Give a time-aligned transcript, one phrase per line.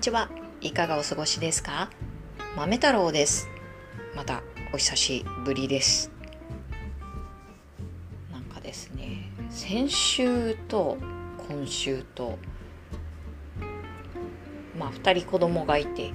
[0.00, 0.30] ちは。
[0.62, 1.90] いかがお過ごしですか？
[2.56, 3.48] 豆太郎です。
[4.16, 6.10] またお久しぶりです。
[8.32, 10.96] なんかですね、先週と
[11.50, 12.38] 今週と、
[14.78, 16.12] まあ2人子供がいて、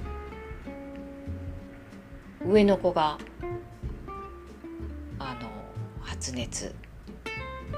[2.44, 3.18] 上の子が
[5.20, 5.48] あの
[6.00, 6.74] 発熱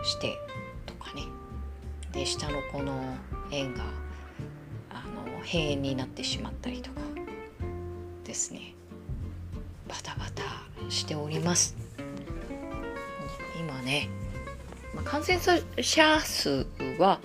[0.02, 0.38] して
[0.86, 1.22] とかね
[2.12, 3.14] で下の子の
[3.50, 3.84] 縁が
[5.44, 7.00] 閉園になってしまったりとか。
[8.24, 8.74] ですね。
[9.88, 10.42] バタバタ
[10.90, 11.74] しております。
[13.58, 14.08] 今ね、
[14.94, 15.38] まあ、感染
[15.80, 16.66] 者数
[16.98, 17.20] は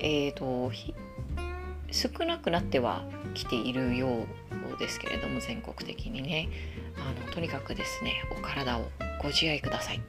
[0.00, 0.72] えっ、ー、と
[1.90, 6.48] 少なくなってはきているようですけれども全国的にね。
[6.96, 10.00] あのとにかくですねお体をご自愛ください。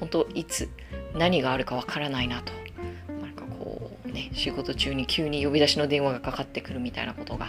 [0.00, 0.68] 本当いつ
[1.14, 2.52] 何があるかわからないなと
[4.16, 7.48] ね仕事中に急に呼び出しの電話がかかってくるみたいなことが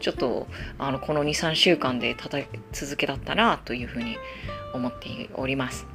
[0.00, 0.46] ちょっと
[0.78, 2.38] あのこの23週間でたた
[2.72, 4.16] 続けだったなというふうに
[4.72, 5.86] 思っております。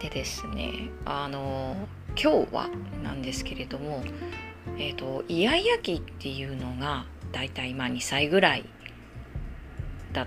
[0.00, 1.76] でですねあの
[2.20, 2.68] 今日は
[3.02, 4.02] なんですけれども
[4.78, 8.64] えっ、ー、とイヤイヤ期っていうのがだいたい今2歳ぐらい
[10.12, 10.26] だ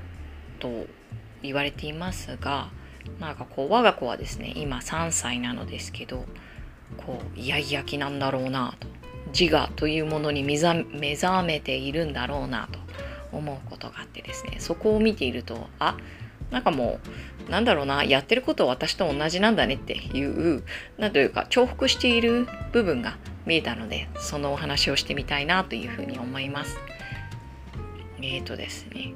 [0.59, 0.87] と
[1.41, 2.69] 言われていますが
[3.19, 6.25] なんかこう我が子はですね今3歳なのですけど
[6.97, 8.87] こうイヤイヤ期なんだろうなと
[9.37, 12.79] 自我というものに目覚めているんだろうなと
[13.31, 15.97] 思うことがあってですねそこを見ているとあ
[16.51, 16.99] なんかも
[17.47, 20.63] うなんだろうなやってることは私と同じなんだねっていう
[20.97, 26.77] なんというか重複している部分が見えたのでそのお話をしてみたいなというふうに思います。
[28.21, 29.13] え、ー、とですね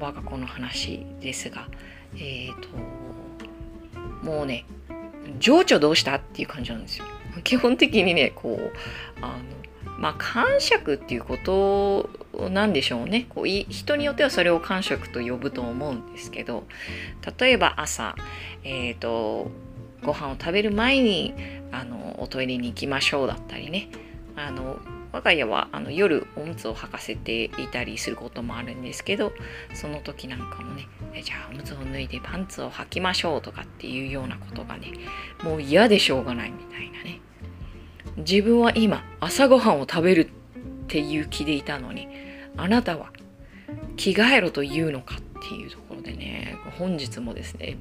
[0.00, 1.68] 我が子の話ですが
[2.14, 2.68] え、ー、と
[4.22, 4.64] もうね
[5.38, 6.16] 情緒どうした？
[6.16, 7.04] っていう感じなんですよ。
[7.44, 8.72] 基本的にねこう
[9.20, 9.34] あの
[9.98, 12.10] まあ感触っていうこと
[12.50, 13.26] なんでしょうね。
[13.28, 16.64] こう人によってはそれを感触と呼ぶと思うんですけど
[17.38, 18.14] 例えば朝
[18.64, 19.50] えっ、ー、と
[20.02, 21.34] ご飯を食べる前に
[21.72, 23.88] あのおトイレに行きましょうだったりね。
[24.36, 24.78] あの
[25.16, 29.32] 我が家はあの夜おむつを履かせていたりすることもあるんですけど
[29.72, 30.88] その時なんかもね
[31.24, 34.92] じゃあおむつを脱いでパンツを履きましょうとかっていうようなことがね
[35.42, 37.20] もう嫌でしょうがないみたいなね
[38.18, 40.28] 自分は今朝ごはんを食べるっ
[40.88, 42.08] ていう気でいたのに
[42.58, 43.10] あなたは
[43.96, 47.78] 着替えろというのかっていうところでね本日もですね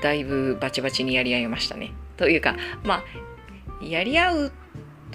[0.00, 1.92] だいぶバチバチにやり合いましたね。
[2.16, 3.02] というかま
[3.80, 4.52] あやり合う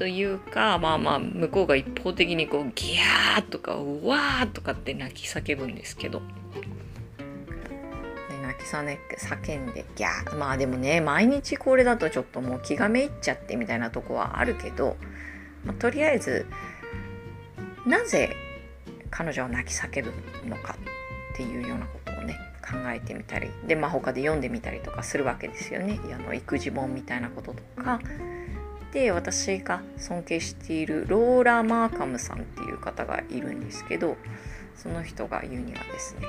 [0.02, 6.24] というかまあまあ向こうが一方的にこうギャーとかうわーとかって泣き叫ぶんですけど。
[8.42, 14.98] 泣き叫んでギャーまあでもね毎日これだとちょっともう気がめいっちゃってみたいなとこはあるけど、
[15.66, 16.48] まあ、とりあえず
[17.86, 18.36] なぜ
[19.12, 20.12] 彼女は泣き叫ぶ
[20.50, 20.78] のか
[21.34, 28.00] っていうようなことをね考えてみたりで、まあ、他で読んでみたりとかするわけですよねあの育児本みたいなこととか。
[28.94, 34.18] で私が尊敬しているローラ・マーカムさんっていう方がいるんですけど
[34.76, 36.28] その人が言うにはですね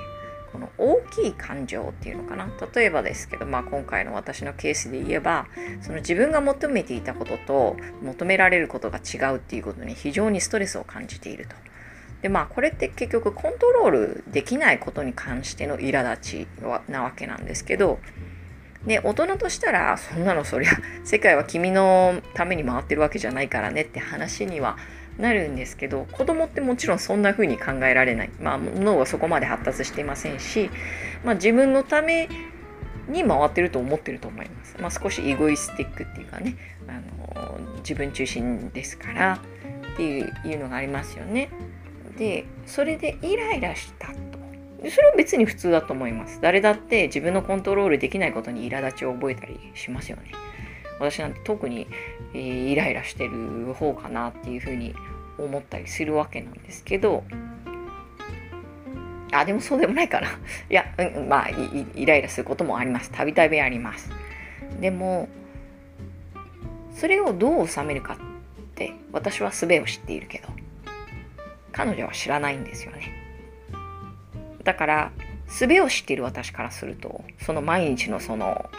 [0.53, 2.47] この大きい感情っていうのかな？
[2.75, 5.47] 例えばですけど、まあ、今回の私のケースで言えば
[5.81, 11.57] その自分が求めていたことと求められることが違うっていうことに非常にストレスを感じていると。
[12.21, 16.47] でまあこれって結局コントロールできないことに関しての苛立ち
[16.89, 17.99] なわけなんですけど
[18.87, 20.71] で大人としたらそんなのそりゃ
[21.05, 24.77] 世界は君のために回ってるわけじゃないからねって話には
[25.19, 30.71] なるんですけど子供ってもちろんそんな風に考えられない、まあ、脳はそこまで発達していませんし、
[31.25, 32.29] まあ、自分のため
[33.09, 36.57] に回ってると思ってると思います、まあ、少しイゴイスティックっていうかね
[36.89, 39.41] あの自分中心ですから
[39.93, 41.51] っていうのがありますよね。
[42.17, 44.42] でそれでイライラしたと。
[44.91, 46.41] それは別に普通だと思います。
[46.41, 50.33] 誰だって自分のコントロールできないことに苛立ちを覚えたりしますよね。
[50.99, 51.87] 私なんて特に、
[52.35, 54.95] えー、イライラしてる方かなっていうふうに
[55.39, 57.25] 思ったりするわけなんですけど。
[59.35, 60.29] あでもそうでもないかな。
[60.29, 63.11] いや、うん、まあイライラすることもあります。
[63.11, 64.11] たびたびあります。
[64.81, 65.29] でも
[66.95, 68.17] それをどう収めるかっ
[68.75, 70.49] て私は術を知っているけど
[71.73, 73.22] 彼女は知らないんですよね。
[74.65, 75.13] だから
[75.47, 78.71] 術を知っている私からするとその毎日のその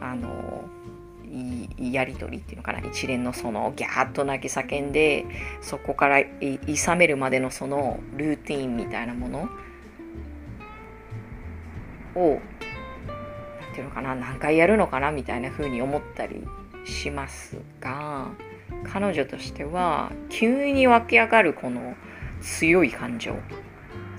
[0.00, 0.64] あの
[1.78, 5.26] やり取りっていうのかな一連のそのギャーッと泣き叫んで
[5.60, 6.28] そこからい
[6.66, 9.48] いさめるまでのそのルーティンみたいなもの
[12.14, 12.40] を
[13.60, 16.46] 何ていうのかな何回やるのかなみたいな風に思ったり
[16.86, 18.28] しますが
[18.84, 21.94] 彼女としては急に湧き上がるこの
[22.40, 23.36] 強い感情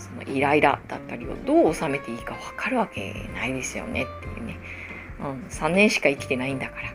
[0.10, 4.60] そのイライラだったりをどう収めていいか分かるわけないですよねっていうね、
[5.20, 6.94] うん、3年しか生きてないんだから。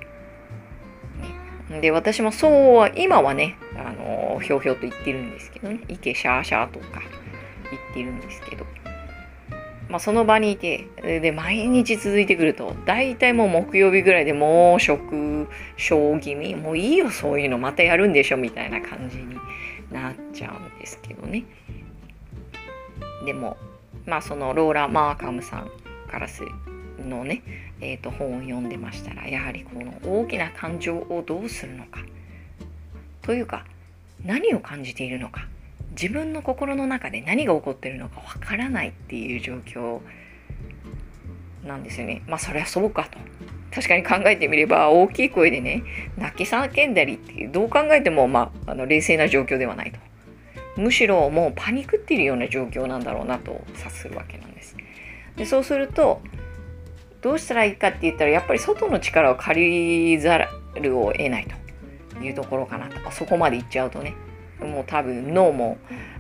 [1.77, 7.01] ね、で私もそうは今はねあのひょうひょうと言ってるんですけどね池シャーシャーとか
[7.71, 8.67] 言ってるんですけど
[9.93, 19.37] まあ、その場にいて、で、毎日続いてくると、大体もう木曜日ぐらいでもう食症気味、もういいよ、そういうのまたやるんでしょ、みたいな感じに
[19.93, 21.45] なっちゃうんですけどね。
[23.25, 23.57] でも、
[24.07, 25.71] まあ、そのローラ・マーカムさん
[26.11, 26.43] からす
[26.99, 27.43] のね、
[27.81, 32.01] えー、と本を読んでましたら、やはりこの大きな感情をどうするのか、
[33.23, 33.65] というか、
[34.25, 35.47] 何を感じているのか。
[35.91, 40.01] 自分の心の中で何が起こってるのかわからないっていう状況
[41.67, 42.23] なんですよね。
[42.27, 43.19] まあそれはそうかと。
[43.75, 45.83] 確かに考えてみれば大きい声でね
[46.19, 49.99] 泣き叫んだりっていうどう考えても、まあ、あの冷静な状況ではないと。
[50.77, 54.77] むしろもうパニクっているような状況なんだろうなと察するわけなんです。
[55.37, 56.21] でそうすると
[57.21, 60.39] どうしたらいいかって言ったらやっぱり外の力を借りざ
[60.75, 61.47] るを得ない
[62.17, 63.11] というところかなと。
[63.11, 64.15] そこまで行っちゃうとね。
[64.61, 65.79] もう多分脳も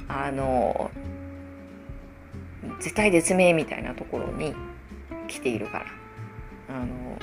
[0.08, 0.90] あの
[2.80, 4.54] 絶対絶命みたいなところに
[5.28, 5.86] 来ているから。
[6.68, 7.18] あの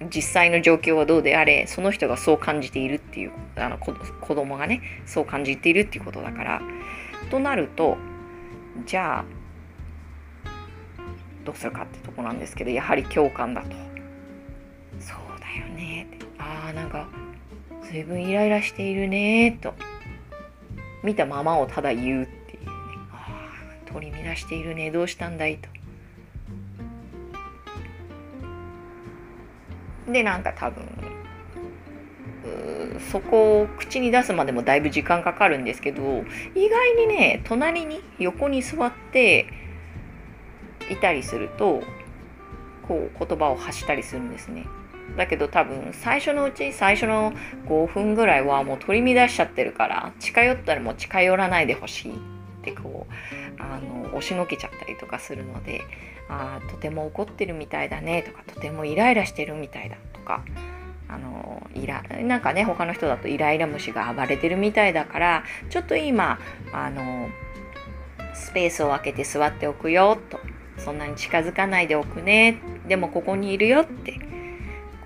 [0.00, 3.92] 実際の状況はどうであれその人がそう感じているっていうあの子
[4.34, 6.62] 供がねそう感じているっていうことだから。
[7.30, 7.96] となると
[8.86, 9.24] じゃあ
[11.44, 13.68] どうするかってとこなんですけどやはり共感だと。
[15.00, 16.06] そうだよね。
[16.38, 17.08] ああなんか
[17.90, 19.74] 随分イライラしているねと。
[21.02, 22.70] 見たままをただ言うっていうね。
[23.12, 23.48] あ
[23.86, 24.90] あ取り乱しているね。
[24.90, 25.68] どうしたんだいと。
[30.08, 30.84] でなんか多分
[33.10, 36.24] そこを口に出すまでもだいぶ時間かかるんですけど
[36.54, 39.46] 意外にね隣に横に座って
[40.90, 41.82] いたりすると
[42.86, 44.66] こう言葉を発したりするんですね。
[45.16, 47.32] だけど多分最初のうち最初の
[47.66, 55.82] 5分ぐらいはもう取り乱しちゃってるから近寄ったらもう近寄らないでほしいってこうあの押しのけちゃったりとかするので
[56.28, 60.44] あとても怒ってるみたいだねとかとてもイライラしてるみたいだとか
[61.08, 66.38] あのイラなんかね他の人だとイライラ虫が暴れてるみたいだからちょっと今
[66.72, 67.28] あの
[68.34, 70.38] スペースを空けて座っておくよと。
[70.78, 72.60] そんなに近づかないでおくね。
[72.86, 74.18] でもここにいるよって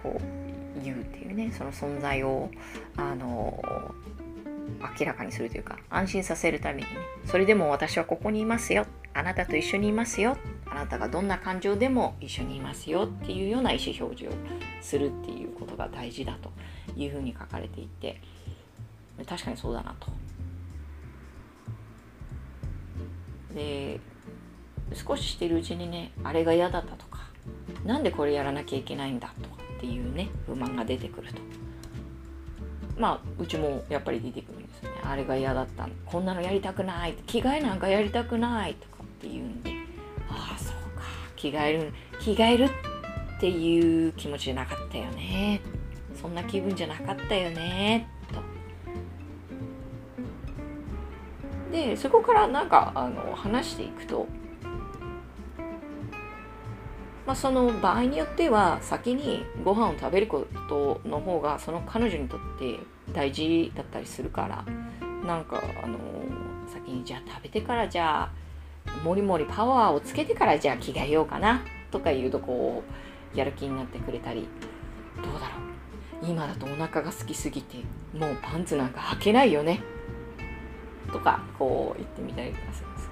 [0.02, 2.50] こう言うっていうねその存在を
[2.96, 3.60] あの
[4.98, 6.86] 明らかにするというか安心させるためにね。
[7.26, 8.86] それでも私はここにいますよ。
[9.14, 10.36] あなたと一緒にいますよ。
[10.66, 14.38] あなたがどんな感情でも一緒にいますよっていうような意思表示を
[14.80, 16.50] するっていうことが大事だと
[16.96, 18.20] いうふうに書かれていて。
[19.28, 20.08] 確かにそうだなと。
[23.54, 24.00] で
[24.94, 27.20] 少ししてるうちにねあれが嫌だったとか。
[27.84, 31.40] なんでこれやらなきゃいけないんだとかっていうね不満が出てくると。
[32.96, 34.61] まあうちもやっぱり出てくる。
[35.04, 37.14] あれが嫌だったこんなのやりたくない。
[37.26, 39.72] 着替えなんかやりたくないとかっていうんで。
[40.28, 41.02] ああそうか。
[41.36, 45.60] 着替える着替えるっていう気持ちじゃなかったよね。
[46.20, 48.08] そんな気分じゃなかったよね。
[48.32, 48.40] と。
[51.72, 54.26] でそこからなんかあの話していくと。
[57.24, 62.80] まあ、その場合によっては先にご飯を食べることの方がその彼女にとって
[63.12, 64.64] 大事だったりするから。
[65.24, 65.98] なんかあの
[66.72, 68.30] 先にじゃあ食べてからじゃ
[68.86, 72.82] あもりもりパワーをつけてからじゃあ着替えようかなとか言うとこ
[73.34, 74.48] うやる気になってくれたり。
[75.16, 76.30] どうだろう。
[76.30, 77.78] 今だとお腹が空きすぎて
[78.14, 79.82] もうパンツなんか履けないよね。
[81.12, 83.10] とかこう言ってみたりとかするんです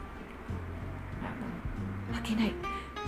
[2.13, 2.53] 履けない。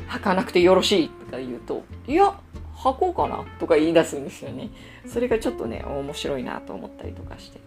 [0.09, 1.09] 履かなくてよろしい。
[1.09, 2.38] とか言うと、いや、
[2.76, 3.44] 履こうかな。
[3.59, 4.71] とか言い出すんですよね。
[5.06, 7.61] それがちょっとね、面白いなと思ったりとかして。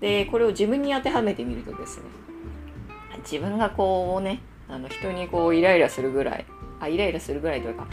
[0.00, 2.04] で、これを自分に当てはめてみるとですね、
[3.22, 6.46] 自分がこうね、あの人にこうイライラするぐらい、
[6.80, 7.86] あ、イライラするぐらいというか、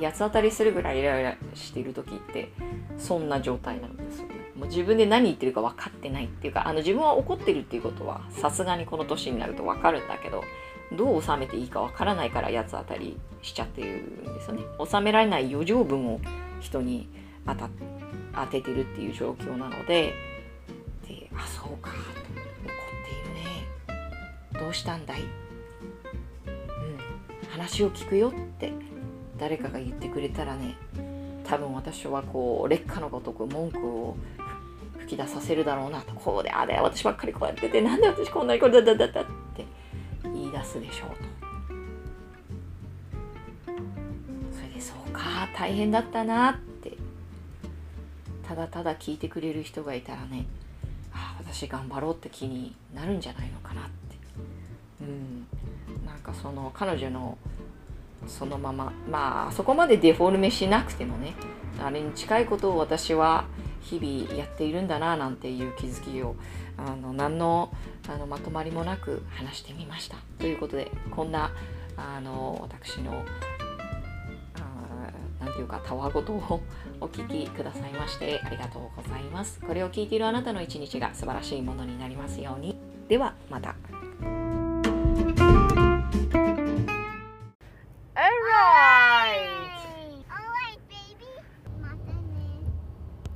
[0.00, 2.50] 八つ当たりするぐらいイライラしている時って、
[2.98, 4.40] そんな状態なんですよね。
[4.60, 10.44] もう自分で何言ってるか分かってないっていうかあの自分は怒ってるっていうことはさすがにこの年になると分かるんだけど
[10.92, 16.20] どう収めていいか分からないから八つ当たりしちゃってるんですよね収められない余剰分を
[16.60, 17.08] 人に
[17.46, 17.70] 当た
[18.34, 20.14] 当ててるっていう状況なのでで
[21.36, 21.90] あそうか。
[21.90, 22.00] 怒っ
[23.04, 23.66] ているね。
[24.52, 25.28] どうしたんだい、うん、
[27.50, 28.72] 話を聞くよって。
[29.38, 30.76] 誰かが言ってくれたらね。
[31.44, 34.16] 多分私はこう劣化のごとく文句を
[34.98, 36.02] 吹き出させるだろうな。
[36.02, 39.24] とこうであれ私ばっかりこうやっててなんで私こんなにこれだだだだっ
[39.56, 39.64] て。
[40.22, 41.16] 言い出すでしょうと。
[44.52, 45.48] それでそうか。
[45.56, 46.92] 大変だったなって。
[48.46, 50.44] ただただ聞いてくれる人がいたらね。
[51.44, 53.90] 私頑張ろうって気になるんじゃないのかなって。
[55.02, 55.46] うん。
[56.06, 57.38] なんかその彼女の
[58.26, 61.34] そのまままあそこまでデフォルメしなくてもね
[61.82, 63.44] あれに近いことを私は
[63.80, 66.36] 日々やっているんだななんていう気づきを
[66.76, 67.72] あの何の
[68.08, 70.16] あのまとまりもなく話してみました。
[70.38, 71.52] ということでこんな
[71.96, 73.24] あの私の
[75.60, 76.60] いうかたわごとを
[77.00, 82.76] お聞きくださいましてありがとうございますこれを聞いているあなたの一日が素晴らしいものになりますように
[83.08, 83.74] ではまた。